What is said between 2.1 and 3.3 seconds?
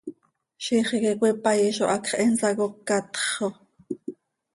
he nsacócatx